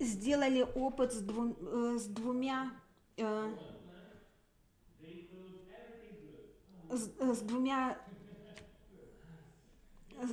[0.00, 2.72] сделали опыт с, двум- э, с двумя
[3.16, 3.54] э,
[6.90, 7.98] с, э, с двумя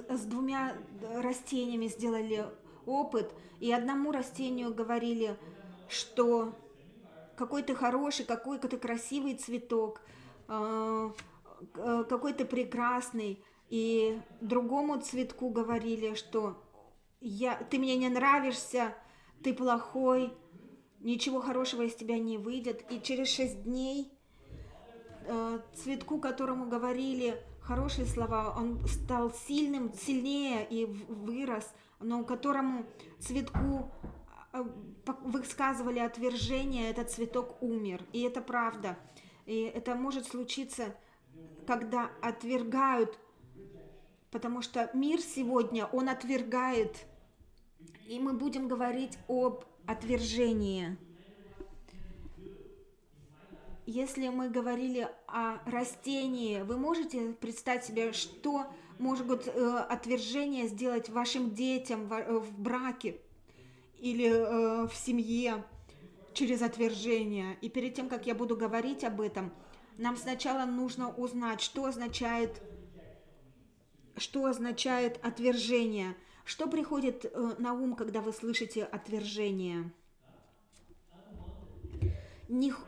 [0.10, 0.76] с, двумя
[1.16, 2.46] растениями сделали
[2.86, 5.38] опыт, и одному растению говорили,
[5.88, 6.54] что
[7.36, 10.02] какой ты хороший, какой ты красивый цветок,
[10.48, 11.12] э,
[11.76, 16.62] э, какой ты прекрасный, и другому цветку говорили, что
[17.22, 18.96] я, ты мне не нравишься,
[19.44, 20.34] ты плохой,
[21.00, 22.84] ничего хорошего из тебя не выйдет.
[22.92, 24.12] И через шесть дней
[25.26, 32.86] э, цветку, которому говорили хорошие слова, он стал сильным, сильнее и вырос, но которому
[33.20, 33.92] цветку
[34.54, 34.64] э,
[35.24, 38.04] высказывали отвержение, этот цветок умер.
[38.14, 38.98] И это правда.
[39.46, 40.96] И это может случиться,
[41.66, 43.18] когда отвергают,
[44.32, 47.06] потому что мир сегодня, он отвергает.
[48.08, 50.96] И мы будем говорить об отвержении.
[53.86, 58.66] Если мы говорили о растении, вы можете представить себе, что
[58.98, 63.20] может э, отвержение сделать вашим детям в, э, в браке
[64.00, 65.66] или э, в семье
[66.34, 67.58] через отвержение.
[67.62, 69.52] И перед тем, как я буду говорить об этом,
[69.98, 72.62] нам сначала нужно узнать, что означает,
[74.16, 76.16] что означает отвержение.
[76.48, 79.92] Что приходит э, на ум, когда вы слышите отвержение?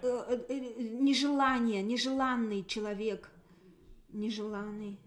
[0.02, 3.30] э, э, нежелание, нежеланный человек,
[4.14, 4.98] нежеланный.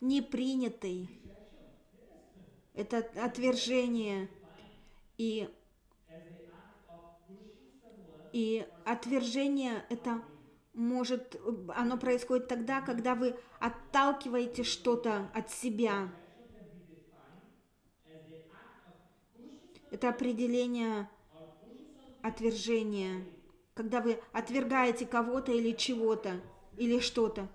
[0.00, 1.10] Непринятый.
[2.72, 4.30] Это отвержение.
[5.18, 5.46] И,
[8.32, 10.22] и отвержение это
[10.74, 11.40] может,
[11.74, 16.10] оно происходит тогда, когда вы отталкиваете что-то от себя
[19.90, 21.08] Это определение
[22.22, 23.26] отвержения,
[23.74, 26.40] когда вы отвергаете кого-то или чего-то,
[26.76, 27.48] или что-то.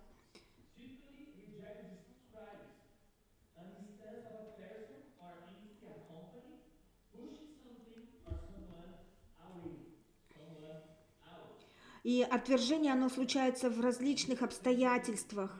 [12.05, 15.59] И отвержение, оно случается в различных обстоятельствах.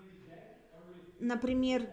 [1.19, 1.89] Например,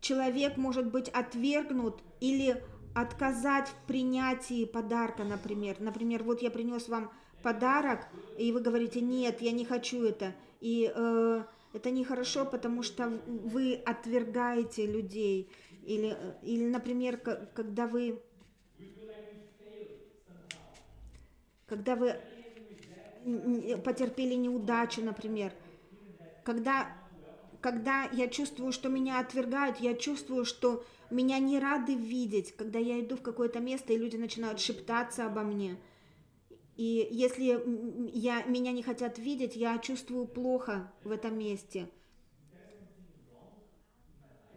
[0.00, 2.62] человек может быть отвергнут или
[2.94, 5.80] отказать в принятии подарка, например.
[5.80, 7.10] Например, вот я принес вам
[7.42, 8.06] подарок,
[8.38, 10.32] и вы говорите, нет, я не хочу это.
[10.60, 11.42] И э,
[11.72, 15.50] это нехорошо, потому что вы отвергаете людей.
[15.82, 18.22] Или, или например, когда вы...
[21.66, 22.16] Когда вы
[23.84, 25.52] потерпели неудачу, например.
[26.44, 26.96] Когда
[27.60, 33.00] когда я чувствую, что меня отвергают, я чувствую, что меня не рады видеть, когда я
[33.00, 35.76] иду в какое-то место, и люди начинают шептаться обо мне.
[36.76, 37.60] И если
[38.12, 41.88] я, меня не хотят видеть, я чувствую плохо в этом месте.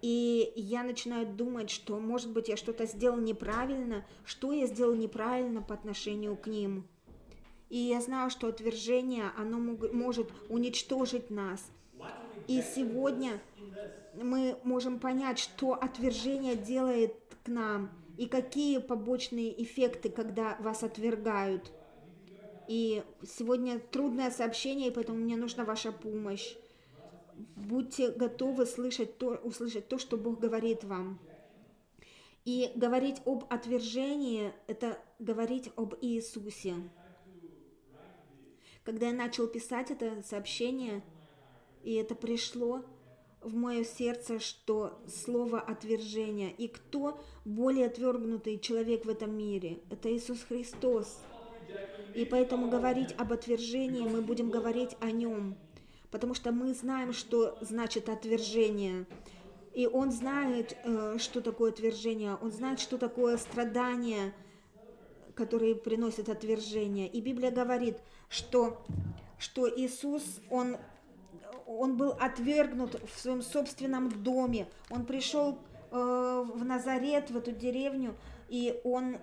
[0.03, 5.61] И я начинаю думать, что, может быть, я что-то сделал неправильно, что я сделал неправильно
[5.61, 6.87] по отношению к ним.
[7.71, 11.65] И я знаю, что отвержение, оно может уничтожить нас–
[12.47, 13.39] и сегодня
[14.13, 21.71] мы можем понять, что отвержение делает к нам и какие побочные эффекты, когда вас отвергают.
[22.67, 26.55] И сегодня трудное сообщение, и поэтому мне нужна ваша помощь.
[27.55, 31.19] Будьте готовы слышать то, услышать то, что Бог говорит вам.
[32.43, 36.75] И говорить об отвержении– это говорить об Иисусе.
[38.83, 41.03] Когда я начал писать это сообщение–
[41.83, 42.83] и это пришло
[43.41, 46.49] в мое сердце, что слово отвержения.
[46.49, 49.79] И кто более отвергнутый человек в этом мире?
[49.89, 51.21] Это Иисус Христос.
[52.13, 55.55] И поэтому говорить об отвержении мы будем говорить о нем.
[56.11, 59.05] Потому что мы знаем, что значит отвержение.
[59.73, 62.35] И он знает, э, что такое отвержение.
[62.35, 64.33] Он знает, что такое страдание,
[65.35, 67.07] которые приносят отвержение.
[67.07, 67.97] И Библия говорит,
[68.29, 68.81] что,
[69.37, 70.77] что Иисус, Он
[71.65, 74.67] он был отвергнут в своем собственном доме.
[74.89, 75.57] Он пришел
[75.91, 75.95] э,
[76.53, 78.15] в Назарет, в эту деревню,
[78.49, 79.17] и он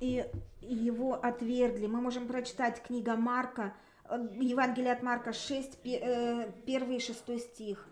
[0.00, 0.24] и
[0.60, 1.86] его отвергли.
[1.86, 3.74] Мы можем прочитать книга Марка,
[4.08, 7.86] э, Евангелие от Марка 6, э, 1 и 6 стих.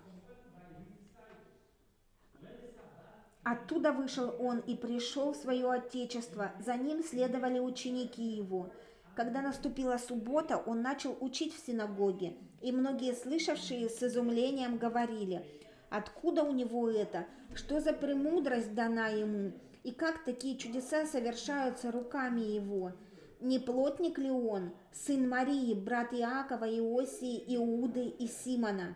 [3.51, 6.53] Оттуда вышел он и пришел в свое отечество.
[6.61, 8.71] За ним следовали ученики его.
[9.17, 15.47] Когда наступила суббота, он начал учить в синагоге, и многие слышавшие с изумлением говорили,
[15.89, 17.25] Откуда у него это?
[17.55, 19.53] Что за премудрость дана ему?
[19.83, 22.93] И как такие чудеса совершаются руками его?
[23.41, 28.95] Не плотник ли он, сын Марии, брат Иакова, Иосии, Иуды и Симона?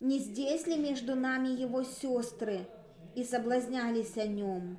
[0.00, 2.66] Не здесь ли между нами его сестры?
[3.18, 4.78] И соблазнялись о нем.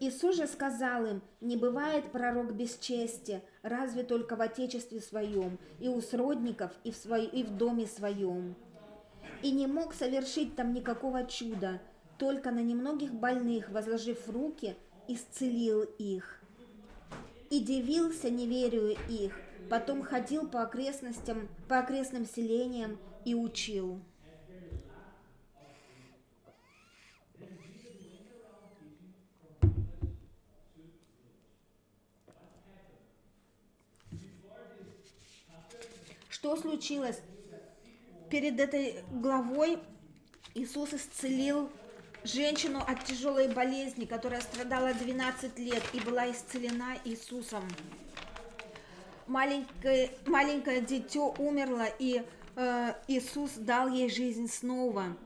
[0.00, 5.88] Иисус же сказал им, не бывает пророк без чести, разве только в отечестве своем, и
[5.88, 8.54] у сродников, и в, свой, и в доме своем.
[9.42, 11.82] И не мог совершить там никакого чуда,
[12.16, 14.74] только на немногих больных, возложив руки,
[15.06, 16.40] исцелил их.
[17.50, 22.96] И дивился неверию их, потом ходил по окрестностям, по окрестным селениям
[23.26, 24.00] и учил.
[36.38, 37.18] Что случилось?
[38.30, 39.80] Перед этой главой
[40.54, 41.68] Иисус исцелил
[42.22, 47.64] женщину от тяжелой болезни, которая страдала 12 лет и была исцелена Иисусом.
[49.26, 52.24] Маленькое, маленькое дитё умерло, и
[52.54, 55.16] э, Иисус дал ей жизнь снова.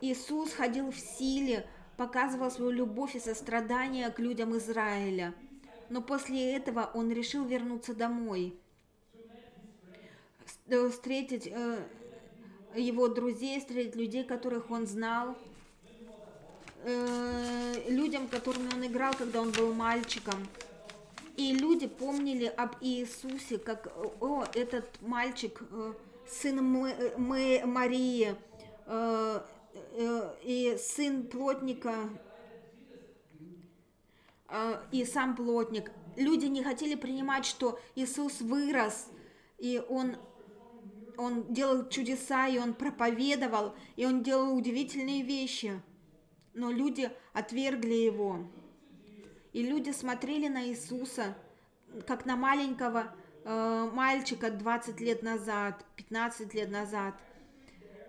[0.00, 1.66] Иисус ходил в силе,
[1.98, 5.34] показывал свою любовь и сострадание к людям Израиля.
[5.90, 8.58] Но после этого он решил вернуться домой.
[10.66, 11.78] Э, встретить э,
[12.74, 15.36] его друзей, встретить людей, которых он знал,
[16.84, 20.46] э, людям, которыми он играл, когда он был мальчиком.
[21.36, 25.60] И люди помнили об Иисусе, как, о, этот мальчик,
[26.28, 28.36] сын мы, Марии,
[30.44, 32.08] и сын плотника,
[34.92, 35.90] и сам плотник.
[36.16, 39.08] Люди не хотели принимать, что Иисус вырос,
[39.58, 40.16] и он
[41.16, 45.80] он делал чудеса, и он проповедовал, и он делал удивительные вещи.
[46.54, 48.46] Но люди отвергли его.
[49.52, 51.36] И люди смотрели на Иисуса,
[52.06, 53.14] как на маленького
[53.44, 57.14] э, мальчика 20 лет назад, 15 лет назад.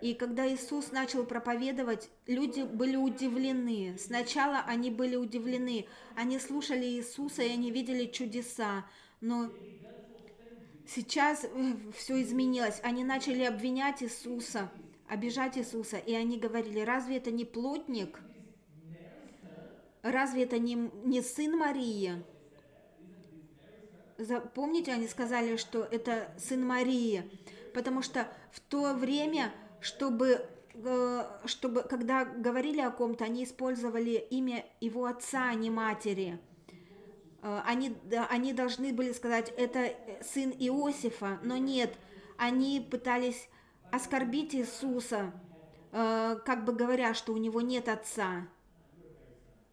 [0.02, 3.96] И когда Иисус начал проповедовать, люди были удивлены.
[3.98, 5.86] Сначала они были удивлены.
[6.14, 8.84] Они слушали Иисуса, и они видели чудеса.
[9.20, 9.50] Но
[10.86, 12.80] Сейчас э, все изменилось.
[12.82, 14.70] Они начали обвинять Иисуса,
[15.08, 18.20] обижать Иисуса, и они говорили, разве это не плотник?
[20.02, 20.74] Разве это не,
[21.04, 22.22] не сын Марии?
[24.54, 27.28] Помните, они сказали, что это сын Марии,
[27.74, 34.64] потому что в то время, чтобы, э, чтобы когда говорили о ком-то, они использовали имя
[34.80, 36.38] его отца, а не матери.
[37.46, 37.96] Э, они,
[38.28, 41.94] они должны были сказать, это сын Иосифа, но нет,
[42.36, 43.48] они пытались
[43.92, 45.32] оскорбить Иисуса,
[45.92, 48.48] э, как бы говоря, что у него нет отца.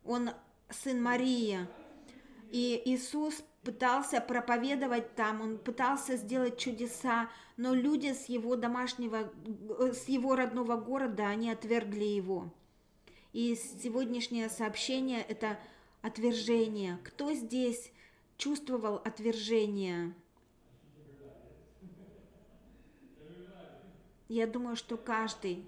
[0.05, 0.29] Он
[0.69, 1.67] сын Марии.
[2.51, 9.31] И Иисус пытался проповедовать там, он пытался сделать чудеса, но люди с его домашнего,
[9.79, 12.53] э, с его родного города, они отвергли его.
[13.31, 15.57] И сегодняшнее сообщение– это
[16.03, 16.99] отвержение.
[17.03, 17.91] Кто здесь
[18.37, 20.13] чувствовал отвержение?
[24.27, 25.65] Я думаю, что каждый.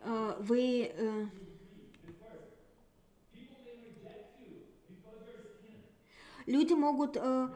[0.00, 1.26] Э, вы э,
[6.46, 7.48] люди могут э,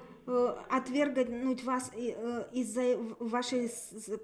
[0.69, 3.71] отвергнуть вас из-за вашей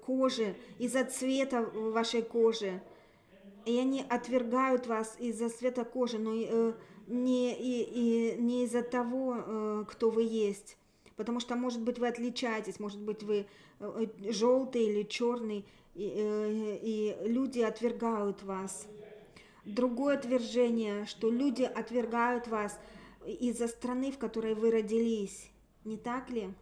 [0.05, 2.81] кожи, из-за цвета вашей кожи
[3.65, 6.73] и они отвергают вас из-за цвета кожи, но э,
[7.07, 10.77] не, и, и, не из-за того, э, кто вы есть.
[11.15, 13.45] Потому что, может быть, вы отличаетесь, может быть, вы
[13.79, 15.65] э, желтый или черный,
[15.95, 18.87] и, э, и люди отвергают вас.
[19.65, 22.77] Другое отвержение, что люди отвергают вас
[23.25, 25.49] из-за страны, в которой вы родились.
[25.85, 26.53] Не так ли?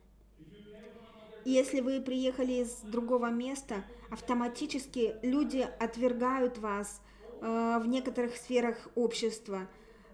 [1.45, 7.01] Если вы приехали из другого места, автоматически люди отвергают вас
[7.41, 9.67] э, в некоторых сферах общества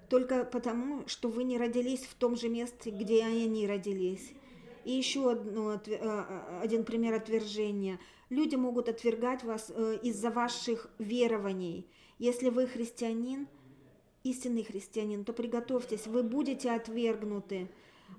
[0.09, 4.31] только потому, что вы не родились в том же месте, где они родились.
[4.85, 7.99] И еще одно, э, э, один пример отвержения.
[8.29, 11.87] Люди могут отвергать вас э, из-за ваших верований.
[12.19, 13.47] Если вы христианин,
[14.23, 17.69] истинный христианин, то приготовьтесь, вы будете отвергнуты.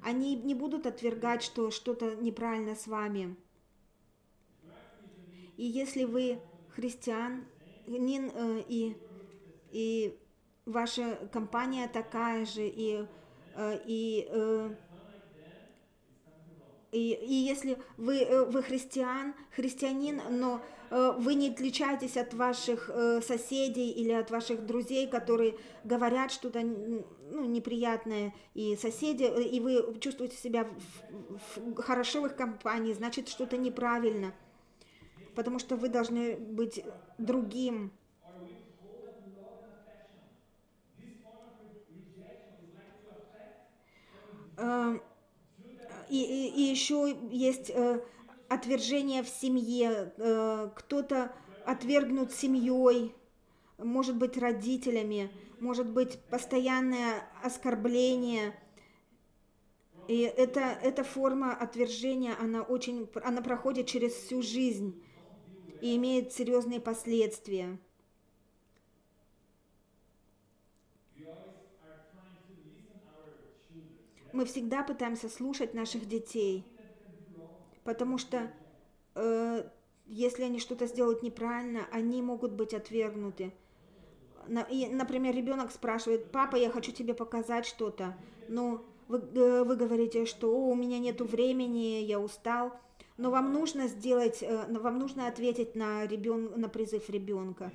[0.02, 3.36] Они не будут отвергать, что что-то неправильно с вами.
[5.56, 6.38] И если вы
[6.70, 7.44] христиан,
[7.86, 8.96] э, и,
[9.72, 10.18] и
[10.66, 13.04] ваша компания такая же, и,
[13.56, 14.74] э, и, э,
[16.92, 22.88] и, и если вы, э, вы христиан, христианин, но э, вы не отличаетесь от ваших
[22.88, 29.98] э, соседей или от ваших друзей, которые говорят что-то ну, неприятное, и соседи, и вы
[30.00, 34.32] чувствуете себя в, в, хорошо в их компании, значит что-то неправильно,
[35.34, 36.82] потому что вы должны быть
[37.18, 37.92] другим.
[44.56, 45.00] Uh,
[46.10, 48.00] и, и, еще есть э,
[48.48, 51.32] отвержение в семье, э, кто-то
[51.64, 53.14] отвергнут семьей,
[53.78, 58.58] может быть родителями, может быть постоянное оскорбление.
[60.08, 65.02] И это, эта форма отвержения, она очень, она проходит через всю жизнь
[65.82, 67.78] и имеет серьезные последствия.
[74.38, 76.64] Мы всегда пытаемся слушать наших детей,
[77.82, 78.52] потому что
[79.16, 79.68] э,
[80.06, 83.52] если они что-то сделают неправильно, они могут быть отвергнуты.
[84.70, 88.16] И, например, ребенок спрашивает, папа, я хочу тебе показать что-то,
[88.46, 92.78] но вы, э, вы говорите, что О, у меня нет времени, я устал,
[93.16, 97.72] но вам нужно сделать, э, вам нужно ответить на, ребен, на призыв ребенка.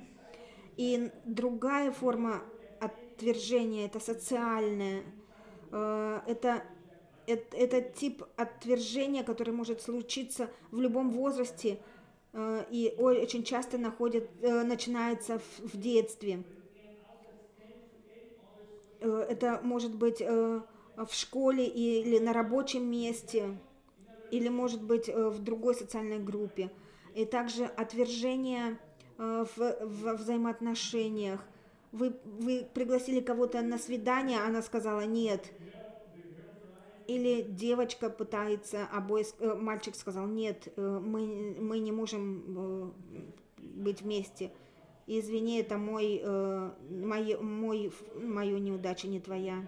[0.78, 2.42] И другая форма
[2.80, 5.02] отвержения, это социальная,
[5.74, 6.62] это,
[7.26, 11.80] это, это тип отвержения, который может случиться в любом возрасте
[12.32, 16.44] э, и очень часто находит, э, начинается в, в детстве.
[19.00, 23.58] Это может быть в школе или на рабочем месте,
[24.30, 26.70] или может быть в другой социальной группе.
[27.14, 28.78] И также отвержение
[29.18, 31.44] в, в взаимоотношениях.
[31.92, 35.52] Вы, вы пригласили кого-то на свидание, она сказала нет
[37.06, 42.90] или девочка пытается, обои, э, мальчик сказал, нет, э, мы, мы не можем э,
[43.58, 44.52] быть вместе.
[45.06, 46.22] Извини, это мой,
[46.88, 49.66] мой, мой, мою неудача, не твоя.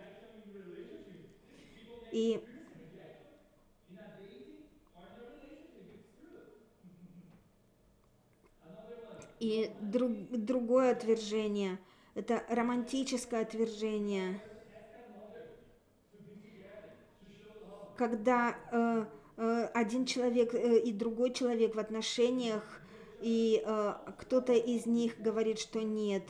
[2.11, 2.43] И
[9.39, 11.79] И друг, другое отвержение–
[12.15, 14.41] это романтическое отвержение–
[17.97, 19.05] когда э,
[19.37, 22.81] э, один человек э, и другой человек в отношениях,
[23.21, 26.25] и э, кто-то из них говорит, что нет.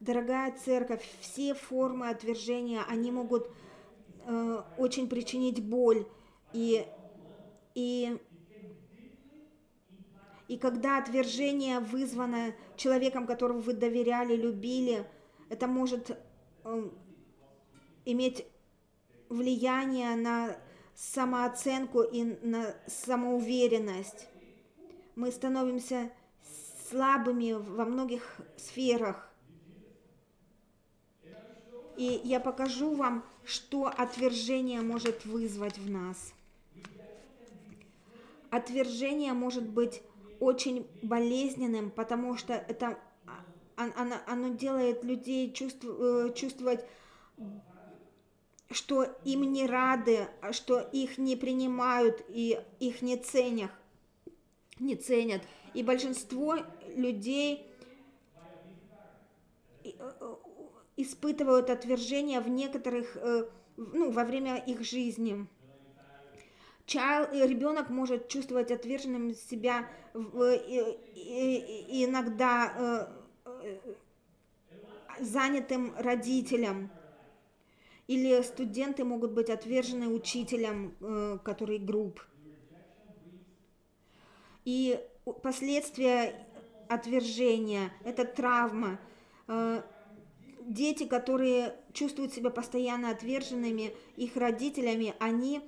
[0.00, 3.50] Дорогая церковь, все формы отвержения, они могут
[4.26, 6.06] э, очень причинить боль.
[6.52, 6.86] И,
[7.74, 8.18] и,
[10.46, 15.04] и когда отвержение вызвано человеком, которого вы доверяли, любили,
[15.48, 16.16] это может
[16.64, 16.90] э,
[18.04, 18.46] иметь
[19.28, 20.56] влияние на
[20.94, 24.26] самооценку и на самоуверенность.
[25.14, 26.10] Мы становимся
[26.88, 29.28] слабыми во многих сферах.
[31.96, 36.32] И я покажу вам, что отвержение может вызвать в нас.
[38.50, 40.02] Отвержение может быть
[40.40, 42.98] очень болезненным, потому что это
[43.76, 45.84] а, оно, оно делает людей чувств,
[46.34, 46.84] чувствовать
[48.70, 53.70] что им не рады, а что их не принимают и их не ценят.
[54.78, 55.42] Не ценят.
[55.74, 56.56] И большинство
[56.94, 57.66] людей
[59.84, 60.34] э, э,
[60.96, 65.46] испытывают отвержение в некоторых, э, ну, во время их жизни.
[66.86, 69.86] Child, ребенок может чувствовать отверженным себя
[71.84, 73.10] иногда
[75.20, 76.90] занятым родителям
[78.08, 82.20] или студенты могут быть отвержены учителем, э, который групп.
[84.64, 84.98] И
[85.42, 86.46] последствия
[86.88, 88.98] отвержения– это травма.
[89.46, 89.82] Э,
[90.62, 95.60] дети, которые чувствуют себя постоянно отверженными их родителями, они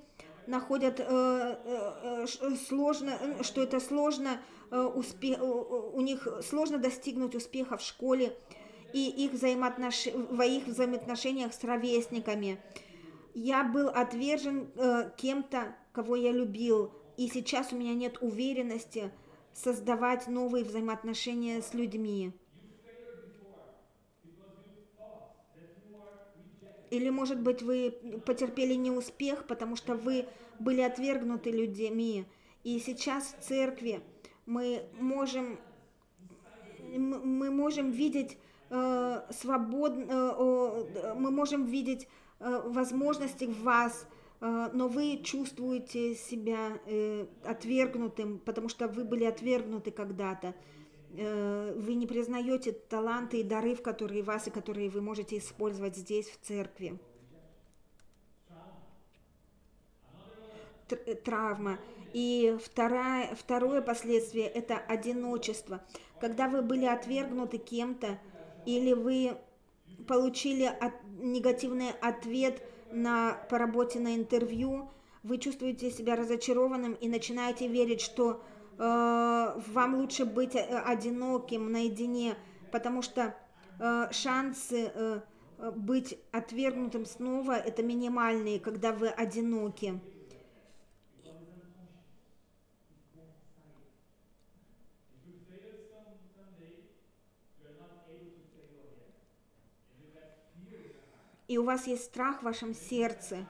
[0.47, 2.25] находят э,
[2.67, 8.35] сложно, что это сложно, у них сложно достигнуть успеха в школе,
[8.93, 10.07] и их взаимоотнош...
[10.07, 12.59] в их взаимоотношениях с ровесниками.
[13.33, 19.11] Я был отвержен э, кем-то, кого я любил, и сейчас у меня нет уверенности
[19.53, 22.33] создавать новые взаимоотношения с людьми.
[26.89, 27.91] Или, может быть, вы
[28.25, 30.25] потерпели неуспех, потому что вы
[30.59, 32.25] были отвергнуты людьми.
[32.63, 34.01] И сейчас в церкви
[34.45, 35.57] мы можем,
[36.89, 38.37] мы можем видеть
[39.29, 40.35] свободно,
[41.15, 42.07] мы можем видеть
[42.41, 44.05] возможности в вас,
[44.39, 50.55] э, но вы чувствуете себя э, отвергнутым, потому что вы были отвергнуты когда-то.
[51.17, 55.95] Э, вы не признаете таланты и дары, в которые вас и которые вы можете использовать
[55.95, 56.99] здесь, в церкви.
[61.23, 61.79] Травма.
[62.11, 65.81] И второе, второе последствие– это одиночество.
[66.19, 68.19] Когда вы были отвергнуты кем-то,
[68.65, 69.37] или вы
[70.07, 74.89] получили от, негативный ответ на, по работе на интервью,
[75.23, 78.41] вы чувствуете себя разочарованным и начинаете верить, что
[78.77, 82.35] э, вам лучше быть э, одиноким наедине,
[82.71, 83.35] потому что
[83.79, 85.21] э, шансы э,
[85.75, 89.99] быть отвергнутым снова это минимальные, когда вы одиноки.
[101.51, 103.45] И у вас есть страх в вашем сердце,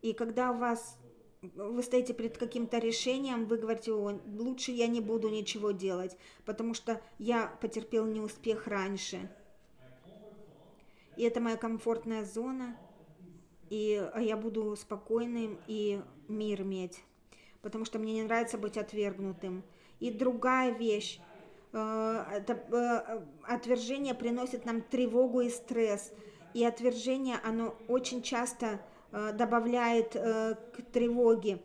[0.00, 0.98] и когда у вас
[1.42, 6.16] вы стоите перед каким-то решением, вы говорите, О, лучше я не буду ничего делать,
[6.46, 9.28] потому что я потерпел неуспех раньше.
[11.18, 12.78] И это моя комфортная зона,
[13.68, 17.04] и я буду спокойным и мир иметь,
[17.60, 19.64] потому что мне не нравится быть отвергнутым.
[20.00, 21.20] И другая вещь,
[21.74, 26.10] э, это э, отвержение приносит нам тревогу и стресс–
[26.54, 28.80] и отвержение, оно очень часто
[29.12, 31.62] э, добавляет э, к тревоге.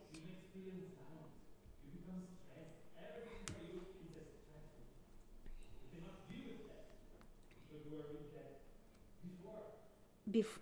[10.25, 10.59] Биф.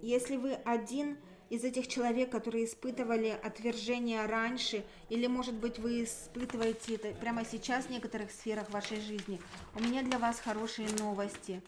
[0.00, 6.96] Если вы один из этих человек, которые испытывали отвержение раньше, или, может быть, вы испытываете
[6.96, 9.40] это прямо сейчас в некоторых сферах вашей жизни,
[9.74, 11.62] у меня для вас хорошие новости.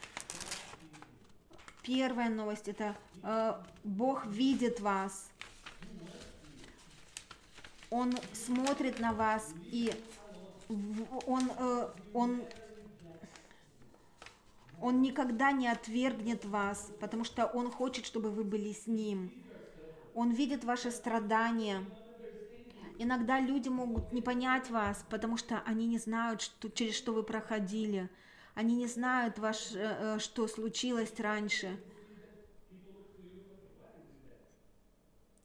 [1.82, 3.54] Первая новость– это э,
[3.85, 5.30] Бог видит вас.
[7.90, 9.92] Он смотрит на вас, и
[11.26, 12.42] он, э, он
[14.80, 19.32] он никогда не отвергнет вас, потому что Он хочет, чтобы вы были с Ним.
[20.19, 21.85] Он видит ваши страдания.
[22.99, 27.23] Иногда люди могут не понять вас, потому что они не знают, что, через что вы
[27.23, 28.11] проходили.
[28.57, 31.81] Они не знают, ваш, э, э, что случилось раньше.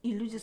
[0.02, 0.40] И люди,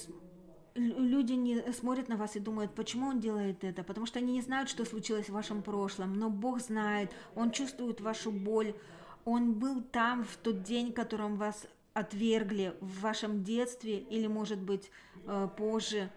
[0.76, 4.42] люди не смотрят на вас и думают, почему он делает это, потому что они не
[4.42, 8.76] знают, что случилось в вашем прошлом, но Бог знает, Он чувствует вашу боль,
[9.24, 14.90] Он был там в тот день, которым вас отвергли в вашем детстве или, может быть,
[15.26, 16.10] э, позже.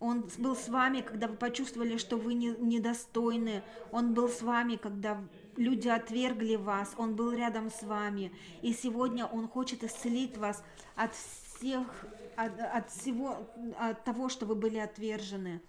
[0.00, 3.62] Он был с вами, когда вы почувствовали, что вы не, недостойны.
[3.90, 5.20] Он был с вами, когда
[5.56, 6.94] люди отвергли вас.
[6.96, 8.32] Он был рядом с вами.
[8.62, 10.62] И сегодня Он хочет исцелить вас
[10.94, 12.06] от всех,
[12.36, 15.60] от, от всего, от того, что вы были отвержены.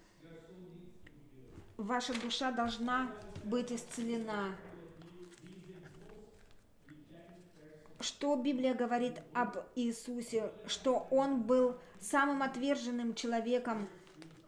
[1.76, 3.10] Ваша душа должна
[3.42, 4.54] быть исцелена.
[8.00, 13.88] Что Библия говорит об Иисусе, что Он был самым отверженным человеком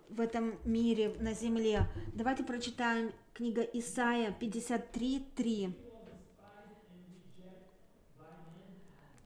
[0.09, 1.87] в этом мире, на земле.
[2.15, 5.75] Давайте прочитаем книга Исаия 53.3.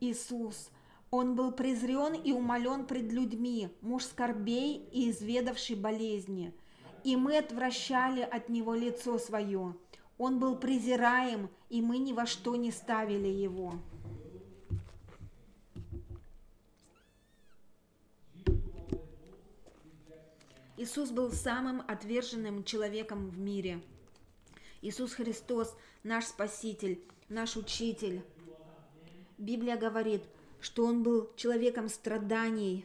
[0.00, 0.70] Иисус,
[1.10, 6.52] Он был презрен и умолен пред людьми, муж скорбей и изведавший болезни.
[7.04, 9.76] И мы отвращали от Него лицо свое.
[10.18, 13.74] Он был презираем, и мы ни во что не ставили Его.
[20.78, 23.80] Иисус был самым отверженным человеком в мире.
[24.82, 28.22] Иисус Христос– наш Спаситель, наш Учитель.
[29.38, 30.22] Библия говорит,
[30.60, 32.84] что Он был человеком страданий,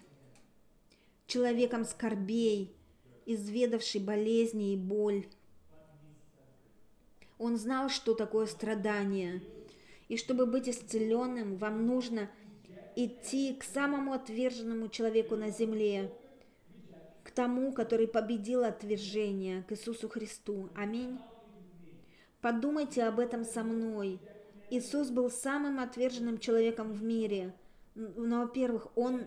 [1.27, 2.73] человеком скорбей,
[3.25, 5.27] изведавший болезни и боль.
[7.38, 9.41] Он знал, что такое страдание.
[10.08, 12.30] И чтобы быть исцеленным, вам нужно
[12.95, 16.10] идти к самому отверженному человеку на земле–
[17.23, 20.69] к тому, который победил отвержение, к Иисусу Христу.
[20.75, 21.19] Аминь.
[22.41, 24.19] Подумайте об этом со мной.
[24.69, 27.53] Иисус был самым отверженным человеком в мире.
[27.93, 29.25] Но, во-первых, Он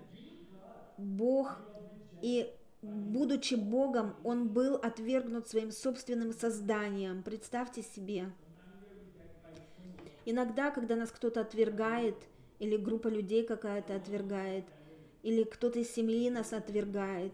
[0.97, 1.59] Бог,
[2.23, 2.51] и
[2.83, 7.23] будучи Богом, Он был отвергнут своим собственным созданием.
[7.23, 8.33] Представьте себе.
[10.25, 12.17] Иногда, когда нас кто-то отвергает,
[12.59, 14.65] или группа людей какая-то отвергает,
[15.23, 17.33] или кто-то из семьи нас отвергает,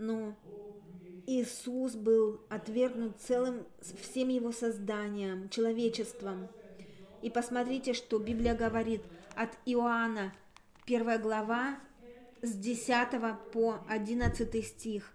[0.00, 0.34] но
[1.26, 3.66] Иисус был отвергнут целым
[4.00, 6.48] всем его созданием, человечеством.
[7.22, 9.02] И посмотрите, что Библия говорит
[9.36, 10.32] от Иоанна,
[10.86, 11.78] первая глава,
[12.40, 13.08] с 10
[13.52, 15.12] по 11 стих.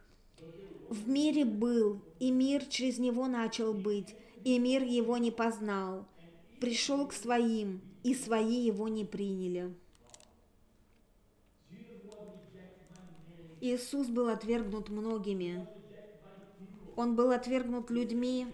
[0.88, 6.08] «В мире был, и мир через него начал быть, и мир его не познал.
[6.62, 9.74] Пришел к своим, и свои его не приняли».
[13.74, 15.68] Иисус был отвергнут многими.
[16.96, 18.48] Он был отвергнут людьми,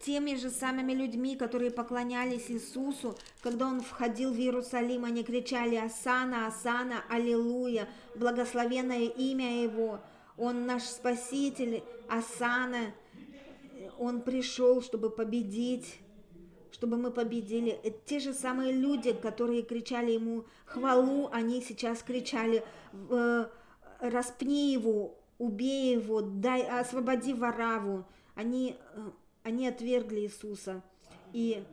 [0.00, 6.46] теми же самыми людьми, которые поклонялись Иисусу, когда Он входил в Иерусалим, они кричали «Асана,
[6.46, 10.00] Асана, Аллилуйя, благословенное имя Его,
[10.36, 12.94] Он наш Спаситель, Асана».
[13.98, 15.98] Он пришел, чтобы победить,
[16.70, 17.80] чтобы мы победили.
[18.06, 22.64] Те же самые люди, которые кричали Ему хвалу, они сейчас кричали
[24.00, 28.04] «Распни Его, убей Его, дай, освободи Вараву».
[28.34, 29.10] Они э,
[29.48, 30.82] они отвергли Иисуса.
[31.32, 31.64] И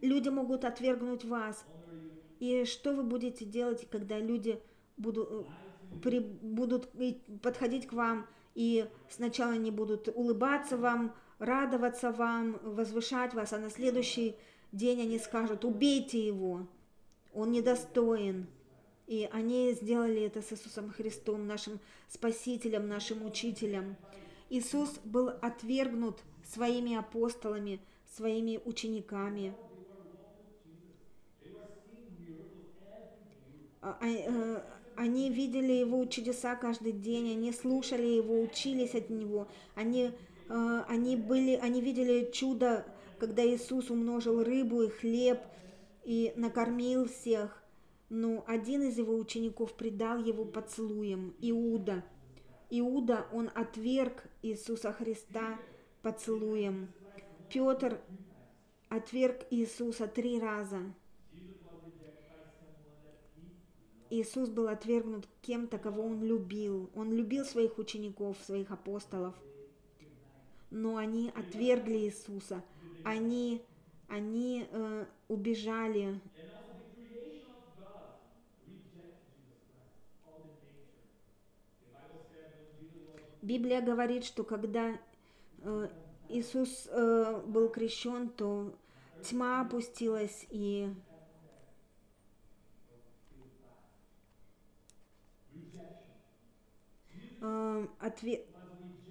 [0.00, 1.64] люди могут отвергнуть вас.
[2.40, 4.60] И что вы будете делать, когда люди
[4.96, 5.44] будут, э,
[6.02, 6.88] при, будут
[7.42, 13.70] подходить к вам и сначала они будут улыбаться вам, радоваться вам, возвышать вас, а на
[13.70, 14.36] следующий
[14.72, 16.66] день они скажут, убейте его,
[17.34, 18.46] он недостоин.
[19.08, 23.96] И они сделали это с Иисусом Христом, нашим Спасителем, нашим Учителем.
[24.50, 27.80] Иисус был отвергнут своими апостолами,
[28.14, 29.54] своими учениками.
[33.80, 34.62] А, а, э,
[34.96, 40.10] они видели его чудеса каждый день, они слушали его, учились от него, они,
[40.50, 42.84] э, они, были, они видели чудо,
[43.18, 45.40] когда Иисус умножил рыбу и хлеб
[46.04, 47.62] и накормил всех.
[48.10, 52.04] Но один из его учеников предал его поцелуем, Иуда.
[52.70, 55.58] Иуда, он отверг Иисуса Христа,
[56.02, 56.88] поцелуем.
[57.50, 58.00] Петр
[58.88, 60.80] отверг Иисуса три раза.
[64.10, 66.90] Иисус был отвергнут кем-то, кого он любил.
[66.94, 69.34] Он любил своих учеников, своих апостолов.
[70.70, 72.62] Но они отвергли Иисуса.
[73.04, 73.62] Они,
[74.08, 76.20] они э, убежали.
[83.48, 84.98] Библия говорит, что когда
[85.62, 85.88] Э,
[86.28, 88.72] Иисус э, был крещен, то
[89.22, 90.92] тьма опустилась и
[97.40, 98.44] э, отве...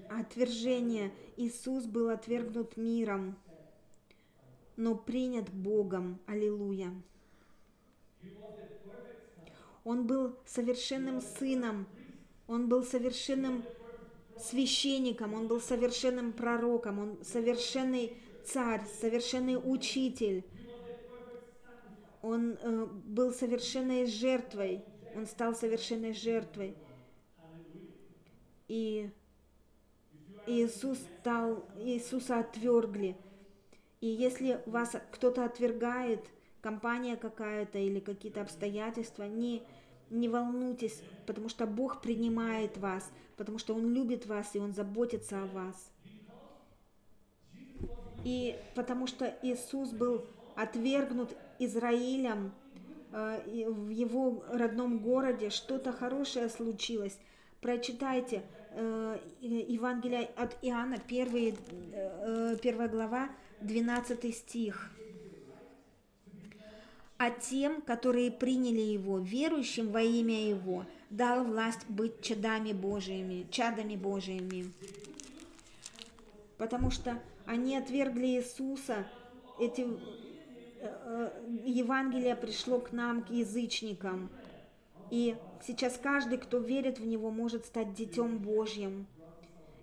[0.10, 1.12] отвержение.
[1.38, 3.36] Иисус был отвергнут миром,
[4.76, 6.20] но принят Богом.
[6.28, 6.94] Аллилуйя.
[9.84, 11.88] Он был совершенным сыном,
[12.48, 13.64] он был совершенным
[14.42, 18.14] священником, он был совершенным пророком, он совершенный
[18.46, 20.44] царь, совершенный учитель.
[22.22, 24.84] Он э, был совершенной жертвой,
[25.16, 26.76] он стал совершенной жертвой.
[28.68, 29.10] И
[30.46, 33.16] Иисус стал, Иисуса отвергли.
[34.02, 36.26] И если вас кто-то отвергает,
[36.62, 39.64] компания какая-то или какие-то обстоятельства, не,
[40.10, 45.44] не волнуйтесь, потому что Бог принимает вас, потому что Он любит вас и Он заботится
[45.44, 45.92] о вас.
[48.24, 52.52] И потому что Иисус был отвергнут Израилем
[53.12, 57.18] э, в его родном городе, что-то хорошее случилось.
[57.62, 61.56] Прочитайте э, Евангелие от Иоанна, 1,
[61.94, 63.30] э, 1 глава,
[63.62, 64.92] 12 стих
[67.18, 73.96] а тем, которые приняли Его, верующим во имя Его, дал власть быть чадами Божьими, чадами
[73.96, 74.72] Божьими.
[76.58, 79.08] Потому что они отвергли Иисуса,
[79.60, 79.88] эти э,
[80.82, 81.30] э,
[81.66, 84.30] Евангелие пришло к нам, к язычникам.
[85.10, 89.08] И сейчас каждый, кто верит в Него, может стать детем Божьим.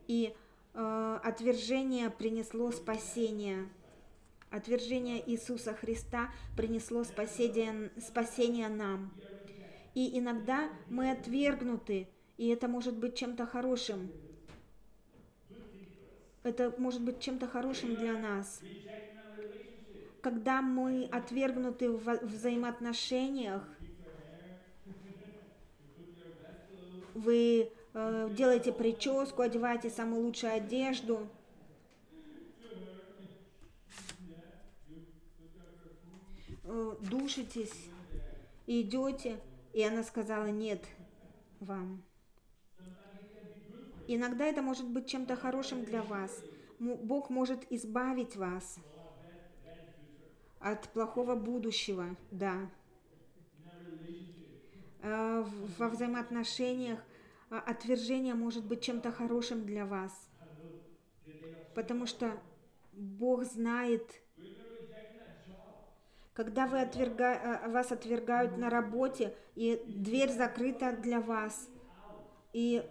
[0.07, 0.35] И
[0.75, 3.69] э, отвержение принесло спасение.
[4.55, 9.13] Отвержение Иисуса Христа принесло спасение, спасение нам.
[9.95, 14.13] И иногда мы отвергнуты, и это может быть чем-то хорошим.
[16.45, 18.61] Это может быть чем-то хорошим для нас.
[20.23, 23.69] Когда мы отвергнуты в взаимоотношениях,
[27.15, 31.29] вы э, делаете прическу, одеваете самую лучшую одежду–
[36.65, 37.91] Э, душитесь,
[38.67, 39.41] идете,
[39.73, 40.83] и она сказала нет
[41.61, 42.03] вам.
[44.07, 46.43] Иногда это может быть чем-то хорошим для вас.
[46.79, 48.79] Бог может избавить вас
[50.59, 52.71] от плохого будущего, да.
[55.03, 55.45] Э,
[55.79, 57.05] во взаимоотношениях
[57.51, 60.31] а, отвержение может быть чем-то хорошим для вас.
[61.75, 62.41] Потому что
[62.93, 64.24] Бог знает,
[66.35, 67.35] когда вы отверга...
[67.35, 71.69] Э, вас отвергают на работе, и дверь закрыта для вас,
[72.53, 72.83] и,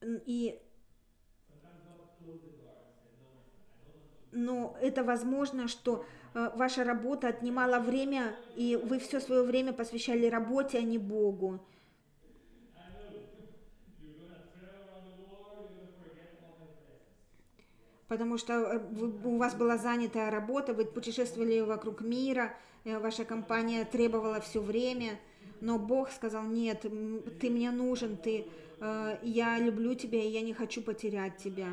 [0.00, 0.58] и
[4.32, 6.04] но это возможно, что
[6.34, 11.60] э, ваша работа отнимала время, и вы все свое время посвящали работе, а не Богу.
[18.12, 18.80] Потому что э,
[19.24, 25.18] у вас была занятая работа, вы путешествовали вокруг мира, э, ваша компания требовала все время,
[25.62, 26.84] но Бог сказал, нет,
[27.40, 28.48] ты мне нужен, ты,
[29.22, 31.68] я люблю тебя, и я не хочу потерять тебя.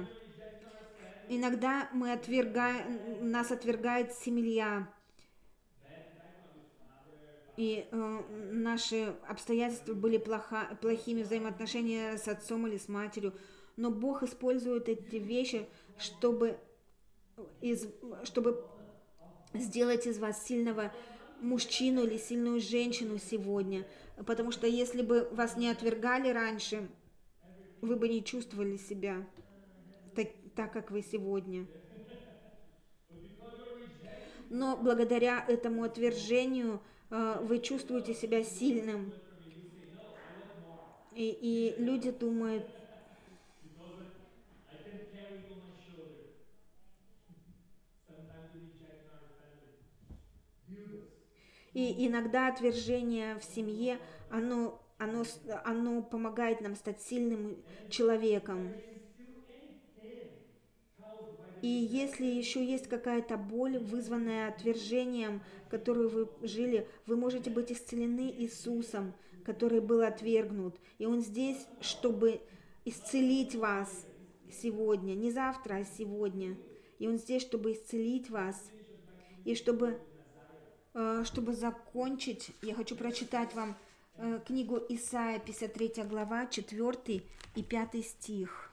[1.28, 4.88] Иногда мы отвергаем, нас отвергает семья.
[7.58, 8.22] И э,
[8.52, 13.34] наши обстоятельства были плохо, плохими, взаимоотношения с отцом или с матерью.
[13.76, 15.68] Но Бог использует эти вещи,
[16.00, 16.58] чтобы,
[17.62, 17.88] из,
[18.24, 18.66] чтобы
[19.54, 20.92] сделать из вас сильного
[21.42, 23.86] мужчину или сильную женщину сегодня.
[24.26, 26.90] Потому что если бы вас не отвергали раньше,
[27.82, 29.26] вы бы не чувствовали себя
[30.16, 31.66] так, так как вы сегодня.
[34.50, 36.82] Но благодаря этому отвержению
[37.12, 39.14] э, вы чувствуете себя сильным.
[41.14, 42.66] И, и люди думают,
[51.74, 55.24] И иногда отвержение в семье, оно, оно,
[55.64, 57.58] оно помогает нам стать сильным
[57.90, 58.74] человеком.
[61.62, 68.34] И если еще есть какая-то боль, вызванная отвержением, которую вы жили, вы можете быть исцелены
[68.38, 70.80] Иисусом, который был отвергнут.
[71.00, 72.42] И Он здесь, чтобы
[72.86, 74.06] исцелить вас
[74.52, 76.56] сегодня, не завтра, а сегодня.
[76.98, 78.72] И Он здесь, чтобы исцелить вас.
[79.44, 80.00] И чтобы,
[81.24, 83.78] чтобы закончить, я хочу прочитать вам
[84.16, 87.24] э, книгу Исаия, 53 глава, 4
[87.56, 88.72] и 5 стих.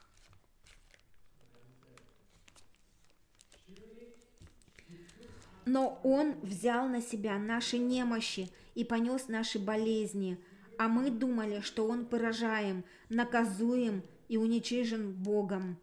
[5.65, 10.37] Но Он взял на себя наши немощи и понес наши болезни,
[10.77, 15.77] а мы думали, что Он поражаем, наказуем и уничижен Богом.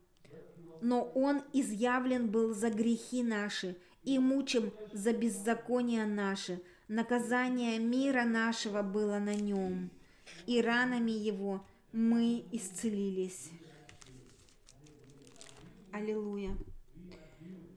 [0.81, 6.61] Но Он изъявлен был за грехи наши и мучим за беззакония наши.
[6.88, 9.90] Наказание мира нашего было на нем,
[10.47, 13.51] и ранами Его мы исцелились.
[15.93, 16.57] Аллилуйя.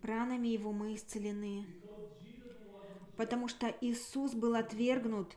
[0.04, 1.66] Ранами Его мы исцелены
[3.18, 5.36] потому что Иисус был отвергнут,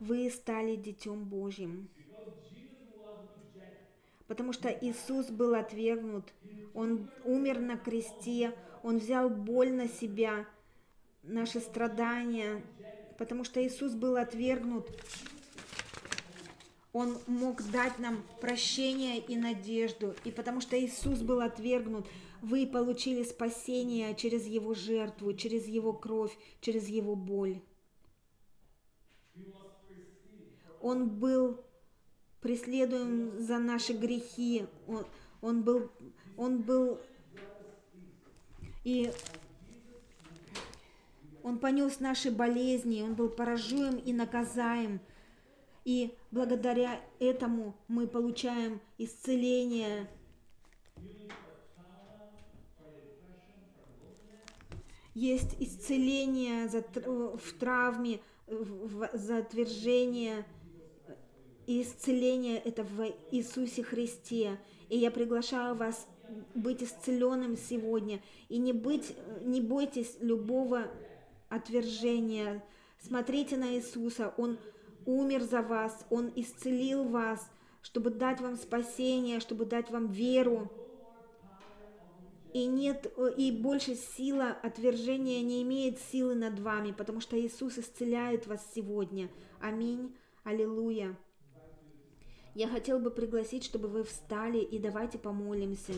[0.00, 1.88] вы стали Детем Божьим.
[4.26, 6.32] Потому что Иисус был отвергнут,
[6.74, 10.46] Он умер на кресте, Он взял боль на себя,
[11.22, 12.62] наши страдания,
[13.18, 14.88] потому что Иисус был отвергнут,
[16.92, 20.14] он мог дать нам прощение и надежду.
[20.24, 22.06] И потому что Иисус был отвергнут,
[22.42, 27.62] вы получили спасение через Его жертву, через Его кровь, через Его боль.
[30.80, 31.64] Он был
[32.40, 34.66] преследуем за наши грехи.
[34.86, 35.06] Он,
[35.40, 35.90] он был,
[36.36, 37.00] он был
[38.84, 39.12] и
[41.42, 45.00] он понес наши болезни, он был поражаем и наказаем–
[45.84, 50.08] и благодаря этому мы получаем исцеление.
[55.14, 60.46] Есть исцеление в травме, в затвержение.
[61.66, 64.58] И исцеление это в Иисусе Христе.
[64.88, 66.06] И я приглашаю вас
[66.54, 68.20] быть исцеленным сегодня.
[68.48, 70.88] И не, быть, не бойтесь любого
[71.48, 72.62] отвержения.
[72.98, 74.32] Смотрите на Иисуса.
[74.36, 74.58] Он
[75.06, 77.50] умер за вас, Он исцелил вас,
[77.82, 80.70] чтобы дать вам спасение, чтобы дать вам веру.
[82.52, 88.46] И нет, и больше сила отвержения не имеет силы над вами, потому что Иисус исцеляет
[88.46, 89.30] вас сегодня.
[89.60, 90.14] Аминь.
[90.44, 91.16] Аллилуйя.
[92.54, 95.94] Я хотел бы пригласить, чтобы вы встали и давайте помолимся.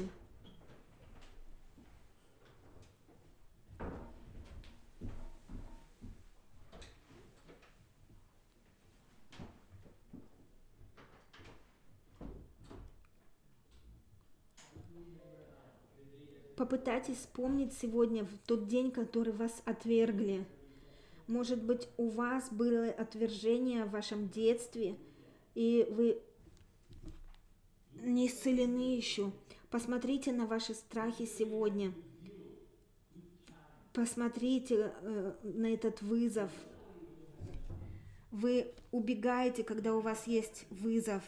[16.94, 20.44] Попытайтесь вспомнить сегодня в тот день, который вас отвергли.
[21.26, 24.96] Может быть, у вас было отвержение в вашем детстве,
[25.57, 26.22] и вы
[27.94, 29.33] не исцелены еще.
[29.70, 31.92] Посмотрите на ваши страхи сегодня.
[33.92, 36.52] Посмотрите э, на этот вызов.
[38.30, 41.24] Вы убегаете, когда у вас есть вызов.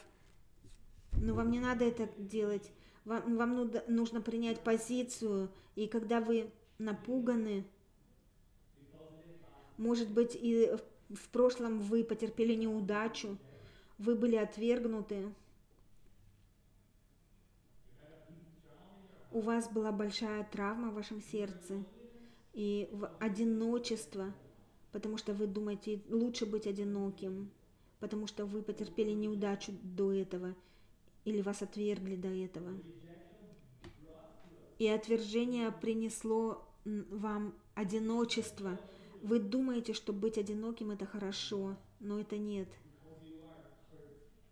[1.21, 2.71] Но вам не надо это делать.
[3.07, 5.49] Вам, вам нужно принять позицию.
[5.75, 7.63] И когда вы напуганы,
[9.77, 10.75] может быть, и
[11.09, 13.37] в прошлом вы потерпели неудачу,
[13.97, 15.33] вы были отвергнуты,
[19.31, 21.85] у вас была большая травма в вашем сердце
[22.51, 24.33] и в одиночество,
[24.91, 27.51] потому что вы думаете, лучше быть одиноким,
[28.01, 30.53] потому что вы потерпели неудачу до этого
[31.27, 32.73] или вас отвергли до этого.
[34.79, 38.79] И отвержение принесло вам одиночество–
[39.21, 42.67] вы думаете, что быть одиноким это хорошо, но это нет.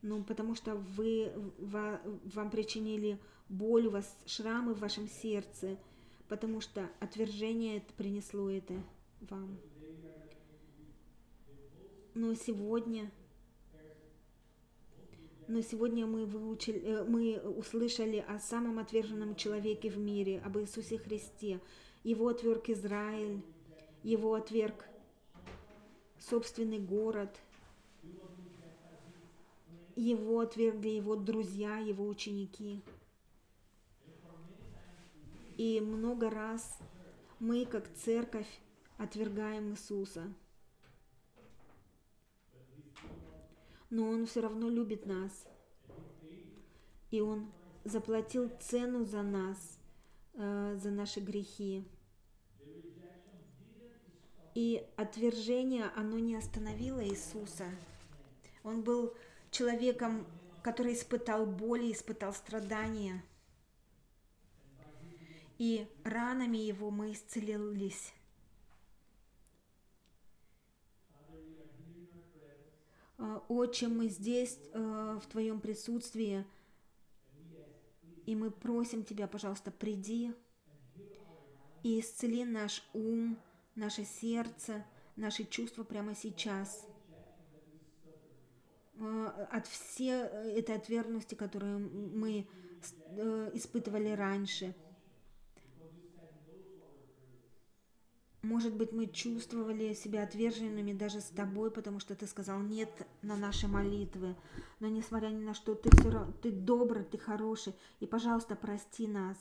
[0.02, 5.78] Ну, потому что вы, вам причинили боль, у вас шрамы в вашем сердце,
[6.28, 8.74] потому что отвержение принесло это
[9.22, 9.58] вам.
[12.14, 13.12] Но сегодня,
[15.48, 20.98] но сегодня мы, выучили, э, мы услышали о самом отверженном человеке в мире, об Иисусе
[20.98, 21.60] Христе.
[22.04, 23.42] Его отверг Израиль,
[24.04, 24.86] его отверг
[26.20, 27.36] собственный город,
[29.96, 32.82] его отвергли его друзья, его ученики.
[35.58, 36.80] И много раз
[37.40, 38.48] мы, как церковь,
[38.98, 40.34] отвергаем Иисуса.
[43.96, 45.48] Но Он все равно любит нас.
[47.12, 47.50] И Он
[47.86, 49.80] заплатил цену за нас,
[50.34, 51.88] э, за наши грехи.
[54.54, 57.70] И отвержение, оно не остановило Иисуса.
[58.66, 59.14] Он был
[59.50, 60.28] человеком,
[60.62, 63.24] который испытал боли, испытал страдания.
[65.58, 68.14] И ранами его мы исцелились.
[73.18, 76.46] Отче, мы здесь, э, в Твоем присутствии,
[78.26, 80.34] и мы просим Тебя, пожалуйста, приди
[81.84, 83.38] и исцели наш ум,
[83.76, 84.84] наше сердце,
[85.16, 86.86] наши чувства прямо сейчас.
[88.98, 92.48] Э, от всей этой отвергности, которую мы
[93.12, 94.76] э, испытывали раньше.
[98.46, 102.90] Может быть, мы чувствовали себя отверженными даже с тобой, потому что ты сказал нет
[103.24, 104.36] на наши молитвы.
[104.80, 107.74] Но несмотря ни на что, ты все равно, ты добрый, ты хороший.
[108.00, 109.38] И, пожалуйста, прости нас.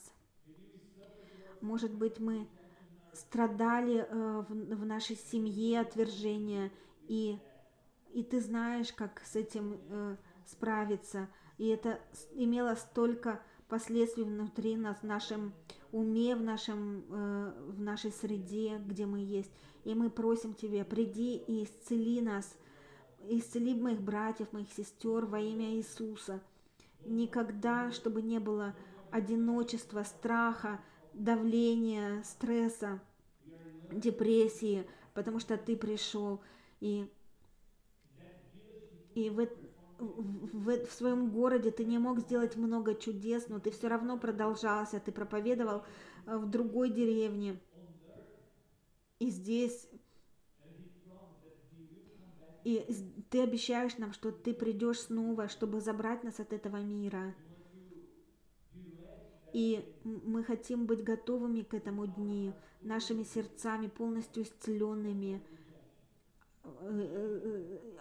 [1.60, 2.48] Может быть, мы
[3.12, 6.72] страдали э, в, в нашей семье отвержения,
[7.06, 7.38] и,
[8.14, 11.28] и ты знаешь, как с этим э, справиться.
[11.58, 12.00] И это
[12.32, 13.42] имело столько
[13.74, 15.52] последствий внутри нас, в нашем
[15.90, 19.50] уме, в, нашем, э, в нашей среде, где мы есть.
[19.82, 22.56] И мы просим Тебя, приди и исцели нас,
[23.28, 26.40] исцели моих братьев, моих сестер во имя Иисуса.
[27.04, 28.76] Никогда, чтобы не было
[29.10, 30.80] одиночества, страха,
[31.12, 33.00] давления, стресса,
[33.90, 36.40] депрессии, потому что ты пришел
[36.78, 37.10] и,
[39.16, 39.48] и в,
[40.04, 45.00] в, в своем городе ты не мог сделать много чудес, но ты все равно продолжался,
[45.00, 45.82] ты проповедовал
[46.26, 47.60] э, в другой деревне.
[49.18, 49.88] И здесь
[52.64, 52.82] и
[53.28, 57.34] ты обещаешь нам, что ты придешь снова, чтобы забрать нас от этого мира.
[59.52, 65.42] И мы хотим быть готовыми к этому дню, нашими сердцами полностью исцеленными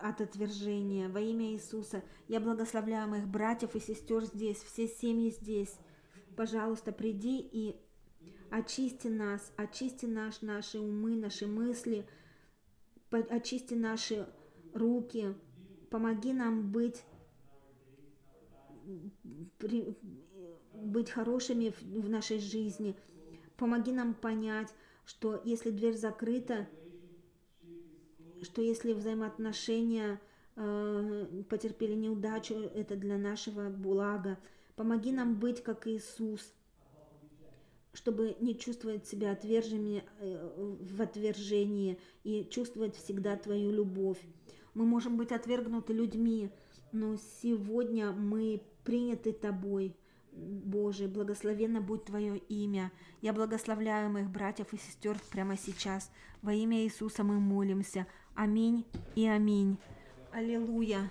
[0.02, 1.10] от отвержения.
[1.10, 5.76] Во имя Иисуса я благословляю моих братьев и сестер здесь, все семьи здесь.
[6.36, 7.76] Пожалуйста, приди и
[8.50, 12.06] очисти нас, очисти наш, наши умы, наши мысли,
[13.12, 14.28] очисти наши
[14.74, 15.36] руки,
[15.90, 17.04] помоги нам быть
[20.74, 22.96] быть хорошими в нашей жизни.
[23.56, 24.74] Помоги нам понять,
[25.06, 26.68] что если дверь закрыта,
[28.44, 30.20] что если взаимоотношения
[30.56, 34.38] э, потерпели неудачу, это для нашего блага.
[34.76, 36.54] Помоги нам быть как Иисус,
[37.94, 44.20] чтобы не чувствовать себя отверженными э, в отвержении и чувствовать всегда Твою любовь.
[44.74, 46.50] Мы можем быть отвергнуты людьми,
[46.92, 49.96] но сегодня мы приняты Тобой
[50.36, 52.92] Божий, благословенно будь Твое имя.
[53.22, 56.12] Я благословляю моих братьев и сестер прямо сейчас.
[56.42, 58.08] Во имя Иисуса мы молимся.
[58.36, 58.84] Аминь
[59.16, 59.78] и аминь.
[60.32, 61.02] Аллилуйя.